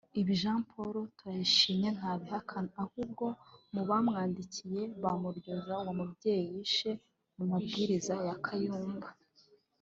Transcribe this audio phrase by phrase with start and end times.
[0.19, 3.25] Ibi Jean Paul Turayishimye ntabihakana ahubwo
[3.73, 6.91] mu bamwandikiye bamuryoza uwo mubyeyi yishe
[7.33, 9.09] ku mabwiriza ya Kayumba